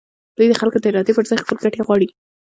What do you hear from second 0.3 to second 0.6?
دوی د